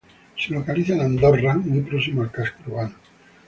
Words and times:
Se 0.35 0.51
localiza 0.51 0.93
en 0.95 1.01
Andorra, 1.01 1.53
muy 1.57 1.81
próximo 1.81 2.23
al 2.23 2.31
casco 2.31 2.57
urbano. 2.71 2.95